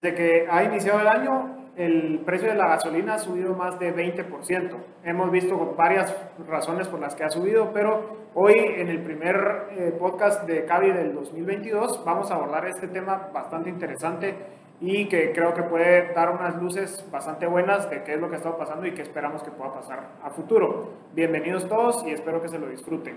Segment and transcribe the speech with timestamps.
[0.00, 3.92] Desde que ha iniciado el año, el precio de la gasolina ha subido más de
[3.92, 4.76] 20%.
[5.02, 6.14] Hemos visto varias
[6.46, 10.92] razones por las que ha subido, pero hoy en el primer eh, podcast de Cavi
[10.92, 14.36] del 2022 vamos a abordar este tema bastante interesante
[14.80, 18.36] y que creo que puede dar unas luces bastante buenas de qué es lo que
[18.36, 20.92] está pasando y qué esperamos que pueda pasar a futuro.
[21.12, 23.16] Bienvenidos todos y espero que se lo disfruten.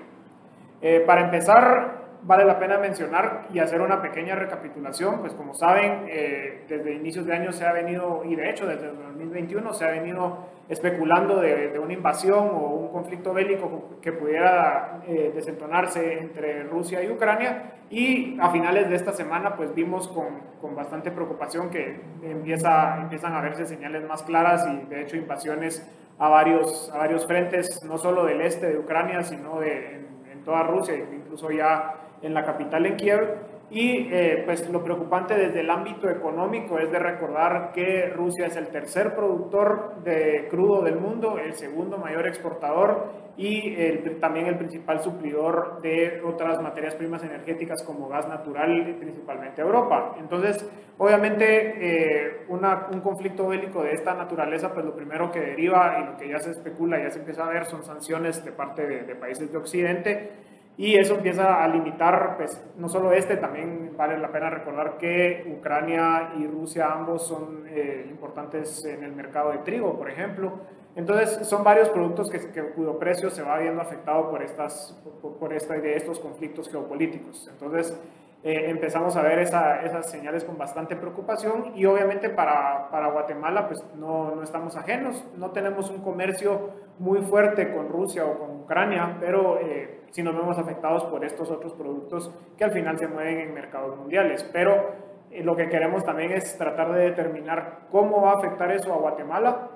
[0.82, 6.06] Eh, para empezar, vale la pena mencionar y hacer una pequeña recapitulación, pues como saben,
[6.08, 9.86] eh, desde inicios de año se ha venido, y de hecho desde el 2021 se
[9.86, 16.64] ha venido especulando de, una invasión o un conflicto bélico que pudiera eh, desentonarse entre
[16.64, 17.74] Rusia y Ucrania.
[17.90, 23.34] Y a finales de esta semana pues vimos con, con, bastante preocupación que empieza, empiezan
[23.34, 25.86] a verse señales más claras y de hecho invasiones
[26.18, 30.44] a varios, a varios frentes, no solo del este de Ucrania, sino de, en, en
[30.46, 33.38] toda Rusia, incluso ya en la capital, en Kiev.
[33.70, 38.58] Y eh, pues lo preocupante desde el ámbito económico es de recordar que Rusia es
[38.58, 43.74] el tercer productor de crudo del mundo, el segundo mayor exportador y
[44.20, 50.16] también el principal suplidor de otras materias primas energéticas como gas natural, principalmente Europa.
[50.20, 56.06] Entonces, obviamente, eh, un conflicto bélico de esta naturaleza, pues lo primero que deriva y
[56.06, 59.04] lo que ya se especula, ya se empieza a ver, son sanciones de parte de,
[59.04, 64.18] de países de Occidente y eso empieza a limitar, pues, no solo este, también vale
[64.18, 69.60] la pena recordar que Ucrania y Rusia ambos son eh, importantes en el mercado de
[69.60, 70.54] trigo, por ejemplo.
[70.96, 72.40] Entonces, son varios productos que,
[72.72, 75.00] cuyo precio se va viendo afectado por, estas,
[75.40, 77.48] por, esta, de estos conflictos geopolíticos.
[77.48, 77.98] Entonces,
[78.44, 83.84] eh, empezamos a ver esas señales con bastante preocupación y obviamente para, para Guatemala pues
[83.96, 89.18] no, no, estamos ajenos, no tenemos un comercio muy fuerte con Rusia o con Ucrania,
[89.20, 93.40] pero eh, sí nos vemos afectados por estos otros productos que al final se mueven
[93.40, 94.44] en mercados mundiales.
[94.52, 94.92] Pero
[95.32, 98.98] eh, lo que queremos también es tratar de determinar cómo va a afectar eso a
[98.98, 99.70] Guatemala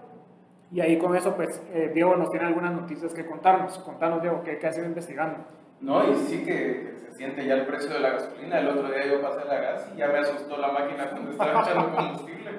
[0.72, 3.78] y ahí con eso pues eh, Diego nos tiene algunas noticias que contarnos.
[3.80, 5.38] Contanos Diego, ¿qué, qué has ido investigando?
[5.82, 8.60] No, y sí que siente ya el precio de la gasolina.
[8.60, 11.62] El otro día yo pasé la gas y ya me asustó la máquina cuando estaba
[11.62, 12.52] echando combustible.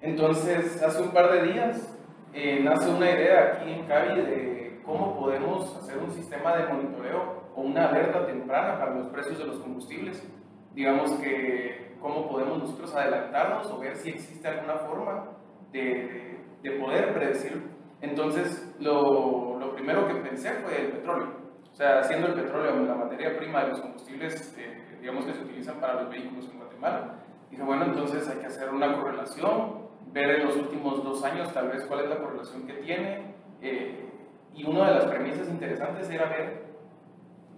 [0.00, 1.93] Entonces, hace un par de días
[2.34, 7.44] eh, nace una idea aquí en Cavi de cómo podemos hacer un sistema de monitoreo
[7.54, 10.22] o una alerta temprana para los precios de los combustibles.
[10.74, 15.30] Digamos que cómo podemos nosotros adelantarnos o ver si existe alguna forma
[15.72, 17.62] de, de poder predecir.
[18.02, 21.44] Entonces, lo, lo primero que pensé fue el petróleo
[21.74, 25.40] o sea, siendo el petróleo la materia prima de los combustibles, eh, digamos que se
[25.40, 27.16] utilizan para los vehículos en Guatemala.
[27.50, 29.83] Dije, bueno, entonces hay que hacer una correlación,
[30.14, 33.34] ver en los últimos dos años tal vez cuál es la correlación que tiene.
[33.60, 34.00] Eh,
[34.54, 36.62] y una de las premisas interesantes era ver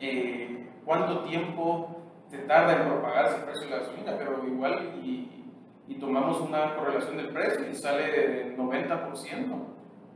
[0.01, 5.33] eh, cuánto tiempo se tarda en propagarse el precio de la gasolina, pero igual y,
[6.01, 9.67] tomamos una correlación del precio y sale del 90%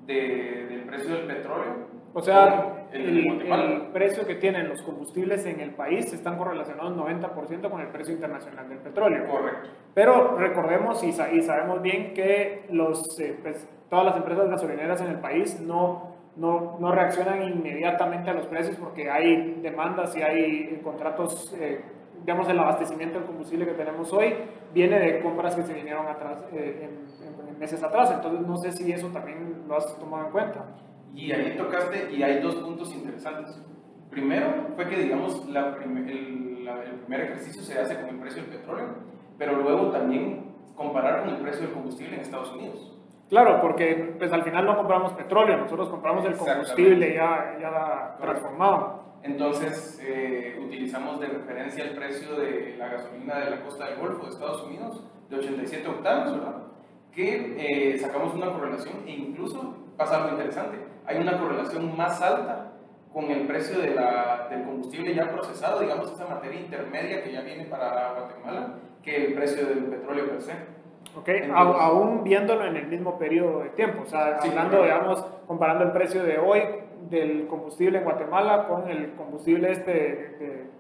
[0.07, 1.90] de, del precio del petróleo.
[2.13, 7.81] O sea, el, precio que tienen los combustibles en el país están correlacionados 90% con
[7.81, 9.27] el precio internacional del petróleo.
[9.29, 9.69] Correcto.
[9.95, 15.21] Pero recordemos y, sabemos bien que los, eh, pues, todas las empresas gasolineras en el
[15.21, 21.57] país no, no, no, reaccionan inmediatamente a los precios porque hay demandas y hay contratos,
[21.61, 21.81] eh,
[22.21, 24.35] digamos, el abastecimiento del combustible que tenemos hoy
[24.75, 28.11] viene de compras que se vinieron atrás, eh, en meses atrás.
[28.13, 30.65] Entonces no sé si eso también lo has tomado en cuenta.
[31.15, 33.61] Y ahí tocaste, y hay dos puntos interesantes.
[34.11, 38.87] Primero fue que, digamos, el, el, primer ejercicio se hace con el precio del petróleo,
[39.39, 42.97] pero luego también comparar con el precio del combustible en Estados Unidos.
[43.29, 49.11] Claro, porque pues al final no compramos petróleo, nosotros compramos el combustible ya, ya transformado.
[49.23, 54.25] Entonces eh, utilizamos de referencia el precio de la gasolina de la costa del Golfo
[54.25, 56.63] de Estados Unidos, de 87 octanos, ¿verdad?
[57.13, 60.79] Que eh, sacamos una correlación e incluso pasa algo interesante.
[61.11, 62.71] Hay una correlación más alta
[63.13, 67.41] con el precio de la, del combustible ya procesado, digamos, esa materia intermedia que ya
[67.41, 70.53] viene para Guatemala, que el precio del petróleo per se.
[71.17, 75.91] Ok, aún viéndolo en el mismo periodo de tiempo, o sea, hablando, digamos, comparando el
[75.91, 76.63] precio de hoy
[77.11, 80.71] del combustible en Guatemala con el combustible este,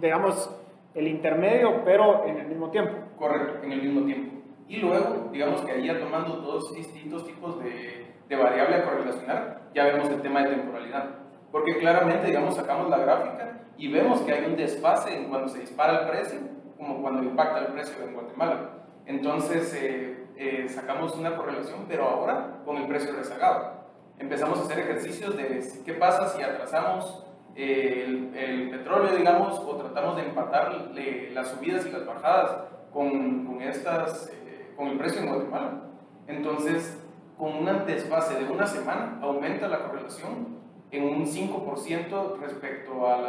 [0.00, 0.58] digamos,
[0.94, 2.94] el intermedio, pero en el mismo tiempo.
[3.18, 4.36] Correcto, en el mismo tiempo.
[4.68, 9.60] Y luego, digamos que ahí ya tomando todos distintos tipos de de variable a correlacionar,
[9.74, 11.04] ya vemos el tema de temporalidad.
[11.52, 15.60] Porque claramente, digamos, sacamos la gráfica y vemos que hay un desfase en cuando se
[15.60, 16.40] dispara el precio,
[16.76, 18.70] como cuando impacta el precio en Guatemala.
[19.06, 23.86] Entonces, eh, eh, sacamos una correlación, pero ahora con el precio rezagado.
[24.18, 27.24] Empezamos a hacer ejercicios de qué pasa si atrasamos
[27.54, 30.90] eh, el, petróleo, digamos, o tratamos de empatar
[31.32, 34.32] las subidas y las bajadas con, estas
[34.76, 35.82] con el precio en Guatemala.
[36.26, 37.05] Entonces,
[37.38, 40.56] con una desfase de una semana, aumenta la correlación
[40.90, 43.24] en un 5% respecto al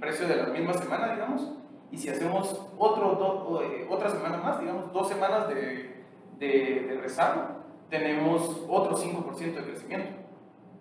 [0.00, 1.52] precio de la misma semana, digamos.
[1.90, 6.04] Y si hacemos otro, eh, otra semana más, digamos, dos semanas de,
[6.38, 7.42] de, de rezago,
[7.88, 10.10] tenemos otro 5% de crecimiento.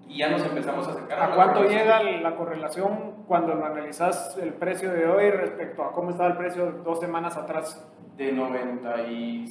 [0.07, 4.37] Y ya nos empezamos a acercar a, ¿A cuánto llega la correlación cuando lo analizas
[4.41, 7.85] el precio de hoy respecto a cómo estaba el precio dos semanas atrás?
[8.15, 9.47] De 95%.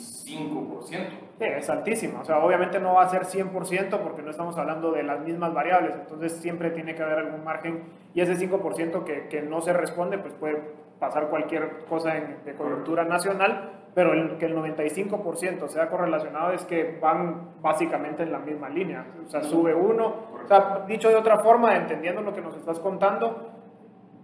[0.87, 0.97] Sí,
[1.39, 2.21] es altísima.
[2.21, 5.53] O sea, obviamente no va a ser 100% porque no estamos hablando de las mismas
[5.53, 5.95] variables.
[5.97, 7.83] Entonces siempre tiene que haber algún margen.
[8.15, 10.63] Y ese 5% que, que no se responde, pues puede
[10.99, 16.65] pasar cualquier cosa en, de coyuntura nacional pero el, que el 95% sea correlacionado es
[16.65, 19.07] que van básicamente en la misma línea.
[19.25, 20.15] O sea, sube uno.
[20.45, 23.54] O sea, dicho de otra forma, entendiendo lo que nos estás contando,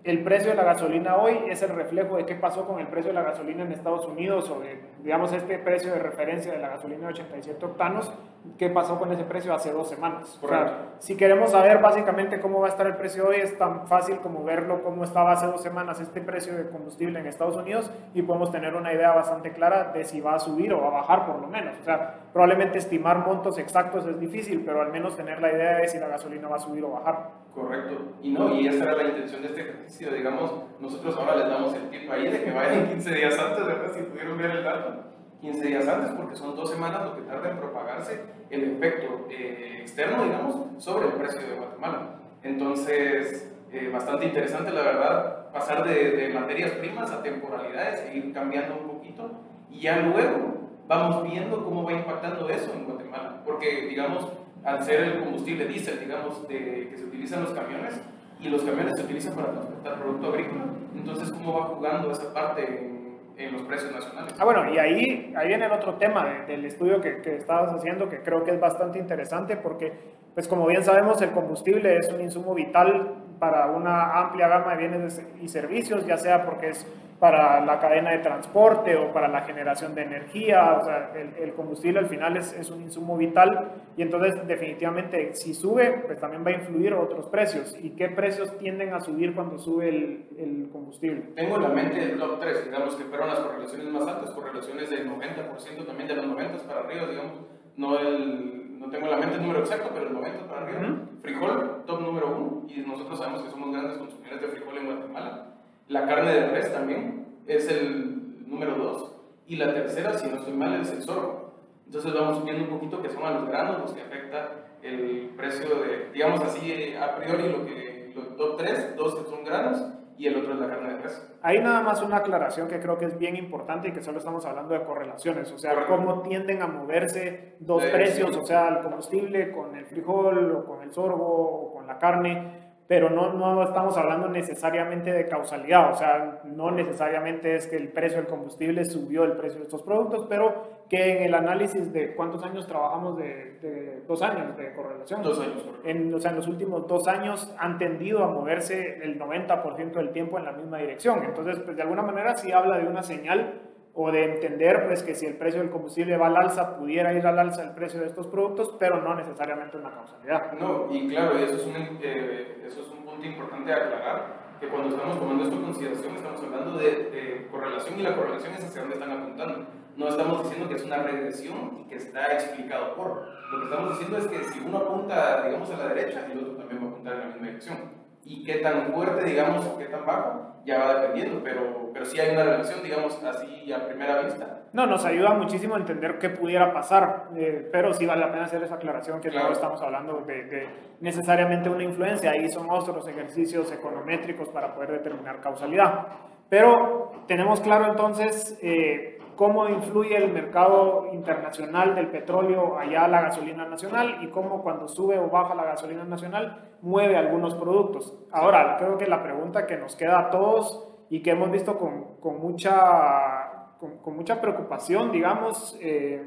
[0.03, 3.11] el precio de la gasolina hoy es el reflejo de qué pasó con el precio
[3.11, 6.71] de la gasolina en Estados Unidos o de, digamos, este precio de referencia de la
[6.71, 8.11] gasolina de 87 octanos,
[8.57, 10.39] qué pasó con ese precio hace dos semanas.
[10.43, 13.87] O sea, si queremos saber básicamente cómo va a estar el precio hoy, es tan
[13.89, 17.91] fácil como verlo cómo estaba hace dos semanas este precio de combustible en Estados Unidos
[18.15, 21.01] y podemos tener una idea bastante clara de si va a subir o va a
[21.03, 21.77] bajar por lo menos.
[21.79, 25.89] O sea, probablemente estimar montos exactos es difícil, pero al menos tener la idea de
[25.89, 27.50] si la gasolina va a subir o bajar.
[27.55, 28.13] Correcto.
[28.23, 30.13] Y no, y esa era la intención de este ejercicio.
[30.13, 33.93] Digamos, nosotros ahora les damos el tiempo ahí de que vayan 15 días antes, ¿verdad?
[33.95, 35.11] Si pudieron ver el dato.
[35.41, 38.21] 15 días antes, porque son dos semanas lo que tarda en propagarse
[38.51, 42.21] el efecto eh, externo, digamos, sobre el precio de Guatemala.
[42.43, 48.87] Entonces, eh, bastante interesante, la verdad, pasar de, materias primas a temporalidades ir cambiando un
[48.89, 49.31] poquito.
[49.71, 53.43] Y ya luego vamos viendo cómo va impactando eso en Guatemala.
[53.45, 54.29] Porque, digamos,
[54.65, 58.01] al ser el combustible diésel, digamos, de, que se utiliza en los camiones,
[58.41, 60.65] y los camiones se utilizan para transportar producto agrícola,
[60.95, 64.35] entonces, ¿cómo va jugando esa parte en, en los precios nacionales?
[64.39, 68.09] Ah, bueno, y ahí, ahí viene el otro tema del estudio que, que estabas haciendo,
[68.09, 69.93] que creo que es bastante interesante, porque,
[70.41, 74.89] pues como bien sabemos, el combustible es un insumo vital para una amplia gama de
[74.89, 76.87] bienes y servicios, ya sea porque es
[77.19, 80.79] para la cadena de transporte o para la generación de energía.
[80.81, 85.53] O sea, el, combustible al final es, es, un insumo vital y entonces definitivamente si
[85.53, 87.77] sube, pues también va a influir otros precios.
[87.79, 91.21] ¿Y qué precios tienden a subir cuando sube el, el combustible?
[91.35, 94.89] Tengo en la mente el top 3, digamos que fueron las correlaciones más altas, correlaciones
[94.89, 97.41] del 90% también de los 90 para arriba, digamos.
[97.77, 101.03] No, el, no tengo en la mente el número exacto, pero el 90 para arriba.
[101.21, 105.55] Frijol, top número 1, y nosotros sabemos que somos grandes consumidores de frijol en Guatemala.
[105.89, 109.17] La carne de res también es el número 2.
[109.49, 111.53] Y la tercera, si no estoy mal, es el sorgo.
[111.85, 114.49] Entonces vamos viendo un poquito que son a los granos los que afecta
[114.83, 119.85] el precio de, digamos así, a priori lo que, los top 3, dos son granos
[120.21, 121.27] y el otro es la carne de res.
[121.41, 124.45] Hay nada más una aclaración que creo que es bien importante y que solo estamos
[124.45, 129.51] hablando de correlaciones, o sea, cómo tienden a moverse dos precios, o sea, el combustible
[129.51, 133.97] con el frijol o con el sorgo o con la carne pero no, no estamos
[133.97, 139.23] hablando necesariamente de causalidad, o sea, no necesariamente es que el precio del combustible subió
[139.23, 144.03] el precio de estos productos, pero que en el análisis de cuántos años trabajamos de,
[144.09, 147.79] dos años de correlación, dos años, en, o sea, en los últimos dos años han
[147.79, 152.03] tendido a moverse el 90% del tiempo en la misma dirección, entonces, pues de alguna
[152.03, 155.71] manera sí habla de una señal o de entender pues que si el precio del
[155.71, 159.15] combustible va al alza, pudiera ir al alza el precio de estos productos, pero no
[159.15, 160.53] necesariamente una causalidad.
[160.53, 164.69] No, y claro, eso es un, eh, eso es un punto importante a aclarar, que
[164.69, 168.65] cuando estamos tomando esto en consideración estamos hablando de, de, correlación y la correlación es
[168.65, 169.67] hacia dónde están apuntando.
[169.97, 173.27] No estamos diciendo que es una regresión y que está explicado por.
[173.51, 176.57] Lo que estamos diciendo es que si uno apunta, digamos, a la derecha, el otro
[176.57, 179.87] también va a apuntar en la misma dirección y qué tan fuerte, digamos, o qué
[179.87, 184.21] tan bajo, ya va dependiendo, pero, pero sí hay una relación, digamos, así a primera
[184.23, 184.63] vista.
[184.73, 188.45] No, nos ayuda muchísimo a entender qué pudiera pasar, eh, pero sí vale la pena
[188.45, 190.69] hacer esa aclaración que no estamos hablando de, de,
[191.01, 196.07] necesariamente una influencia, ahí son otros ejercicios econométricos para poder determinar causalidad.
[196.51, 203.23] Pero tenemos claro entonces eh, cómo influye el mercado internacional del petróleo allá a la
[203.23, 208.15] gasolina nacional y cómo cuando sube o baja la gasolina nacional mueve algunos productos.
[208.33, 212.17] Ahora, creo que la pregunta que nos queda a todos y que hemos visto con,
[212.21, 216.23] con mucha, con, con, mucha preocupación, digamos, eh,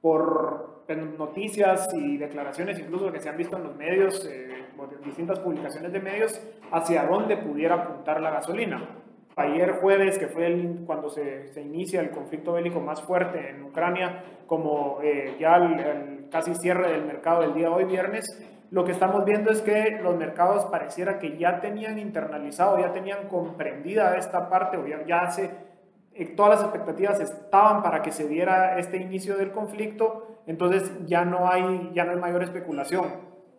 [0.00, 0.86] por
[1.18, 4.64] noticias y declaraciones incluso que se han visto en los medios, eh,
[5.04, 6.40] distintas publicaciones de medios,
[6.72, 9.04] hacia dónde pudiera apuntar la gasolina
[9.36, 13.62] ayer jueves, que fue el, cuando se, se, inicia el conflicto bélico más fuerte en
[13.62, 18.24] Ucrania, como eh, ya el, casi cierre del mercado del día hoy viernes,
[18.70, 23.28] lo que estamos viendo es que los mercados pareciera que ya tenían internalizado, ya tenían
[23.28, 25.50] comprendida esta parte, o ya, ya se
[26.18, 31.26] eh, todas las expectativas estaban para que se diera este inicio del conflicto, entonces ya
[31.26, 33.04] no hay, ya no hay mayor especulación.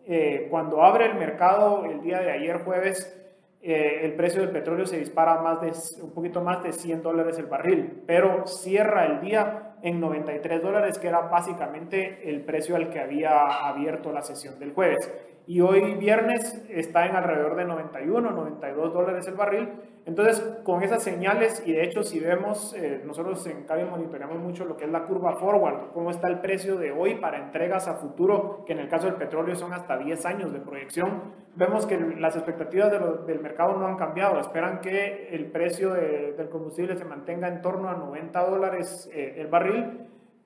[0.06, 3.17] Eh, cuando abre el mercado el día de ayer jueves,
[3.60, 7.38] eh, el precio del petróleo se dispara más de, un poquito más de 100 dólares
[7.38, 12.90] el barril, pero cierra el día en 93 dólares, que era básicamente el precio al
[12.90, 15.10] que había abierto la sesión del jueves.
[15.48, 19.70] Y hoy viernes está en alrededor de 91, 92 dólares el barril.
[20.04, 24.64] Entonces, con esas señales, y de hecho si vemos, eh, nosotros en Cabi monitoreamos mucho
[24.64, 27.94] lo que es la curva forward, cómo está el precio de hoy para entregas a
[27.94, 31.98] futuro, que en el caso del petróleo son hasta 10 años de proyección, vemos que
[31.98, 32.90] las expectativas
[33.26, 37.90] del mercado no han cambiado, esperan que el precio del combustible se mantenga en torno
[37.90, 39.67] a 90 dólares eh, el barril,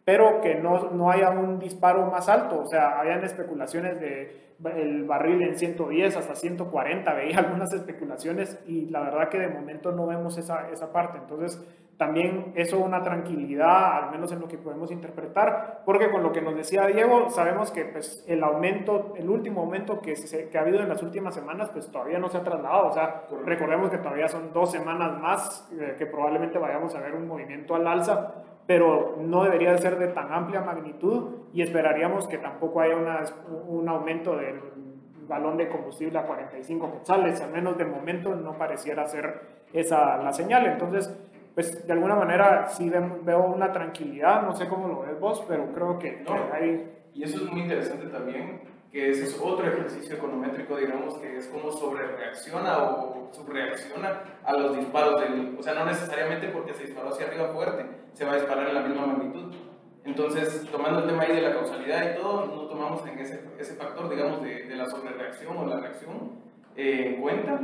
[0.04, 4.42] pero que no, no haya un disparo más alto, o sea, hayan especulaciones de
[4.76, 9.90] el barril en 110 hasta 140, veía algunas especulaciones y la verdad que de momento
[9.92, 11.18] no vemos esa, esa parte.
[11.18, 11.60] Entonces,
[11.96, 16.40] también eso una tranquilidad, al menos en lo que podemos interpretar, porque con lo que
[16.42, 20.62] nos decía Diego, sabemos que pues, el aumento, el último aumento que, se, que ha
[20.62, 22.88] habido en las últimas semanas, pues todavía no se ha trasladado.
[22.88, 27.14] O sea, recordemos que todavía son dos semanas más eh, que probablemente vayamos a ver
[27.14, 28.34] un movimiento al alza
[28.66, 33.24] pero no debería ser de tan amplia magnitud y esperaríamos que tampoco haya una,
[33.66, 34.60] un aumento del
[35.26, 40.32] balón de combustible a 45 quetzales, al menos de momento no pareciera ser esa la
[40.32, 40.66] señal.
[40.66, 41.14] Entonces,
[41.54, 45.72] pues de alguna manera sí veo una tranquilidad, no sé cómo lo ves vos, pero
[45.72, 46.90] creo que, no, hay...
[47.14, 51.46] Y eso es muy interesante también, que ese es otro ejercicio econométrico, digamos, que es
[51.48, 55.56] como sobre reacciona o subreacciona a los disparos del...
[55.58, 58.74] O sea, no necesariamente porque se disparó hacia arriba fuerte, se va a disparar en
[58.74, 59.54] la misma magnitud.
[60.04, 63.74] Entonces, tomando el tema ahí de la causalidad y todo, no tomamos en ese, ese
[63.74, 66.32] factor, digamos, de, de la sobrereacción o la reacción
[66.76, 67.60] eh, en cuenta,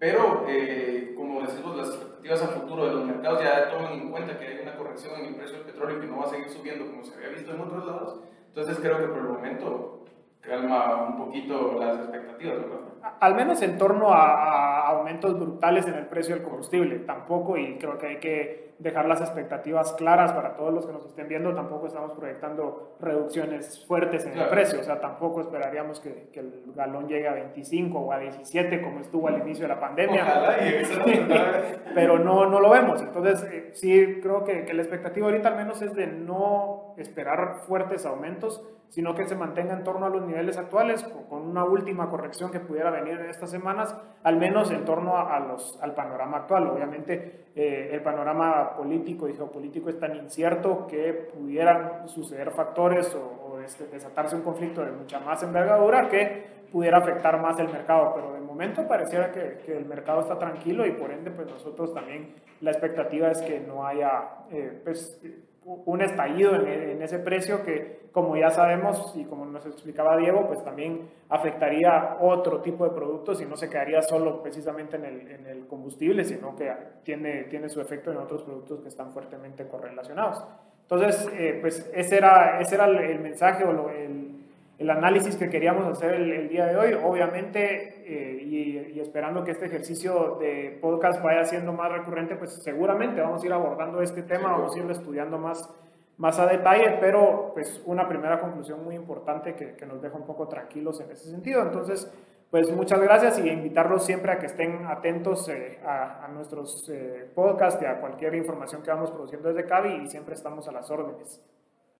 [0.00, 4.38] pero eh, como decimos, las expectativas a futuro de los mercados ya toman en cuenta
[4.38, 6.86] que hay una corrección en el precio del petróleo que no va a seguir subiendo
[6.86, 8.20] como se había visto en otros lados.
[8.48, 9.99] Entonces, creo que por el momento
[10.40, 12.78] calma un poquito las expectativas, ¿verdad?
[13.20, 17.96] Al menos en torno a, aumentos brutales en el precio del combustible, tampoco, y creo
[17.96, 21.86] que hay que dejar las expectativas claras para todos los que nos estén viendo, tampoco
[21.86, 27.06] estamos proyectando reducciones fuertes en el precio, o sea, tampoco esperaríamos que, que, el galón
[27.06, 30.24] llegue a 25 o a 17 como estuvo al inicio de la pandemia,
[31.94, 35.56] pero no, no lo vemos, entonces eh, sí creo que, que la expectativa ahorita al
[35.56, 40.26] menos es de no esperar fuertes aumentos, sino que se mantenga en torno a los
[40.30, 44.84] niveles actuales, con una última corrección que pudiera venir en estas semanas, al menos en
[44.84, 46.68] torno a, los, al panorama actual.
[46.68, 53.60] Obviamente eh, el panorama político y geopolítico es tan incierto que pudieran suceder factores o,
[53.60, 58.32] este, desatarse un conflicto de mucha más envergadura que pudiera afectar más el mercado, pero
[58.32, 62.34] de momento pareciera que, que, el mercado está tranquilo y por ende pues nosotros también
[62.60, 65.20] la expectativa es que no haya eh, pues,
[65.64, 70.62] un estallido en, ese precio que, como ya sabemos y como nos explicaba Diego, pues
[70.64, 75.46] también afectaría otro tipo de productos y no se quedaría solo precisamente en el, en
[75.46, 76.72] el combustible, sino que
[77.02, 80.44] tiene, tiene su efecto en otros productos que están fuertemente correlacionados.
[80.82, 84.39] Entonces, eh, pues ese era, ese era el, mensaje o lo, el,
[84.80, 86.94] el análisis que queríamos hacer el, día de hoy.
[86.94, 93.20] Obviamente, eh, y, esperando que este ejercicio de podcast vaya siendo más recurrente, pues seguramente
[93.20, 95.68] vamos a ir abordando este tema, vamos a irlo estudiando más,
[96.16, 100.24] más a detalle, pero pues una primera conclusión muy importante que, que nos deja un
[100.24, 101.60] poco tranquilos en ese sentido.
[101.60, 102.10] Entonces,
[102.50, 107.30] pues muchas gracias y invitarlos siempre a que estén atentos eh, a, a, nuestros eh,
[107.34, 110.90] podcasts y a cualquier información que vamos produciendo desde CAVI y siempre estamos a las
[110.90, 111.38] órdenes.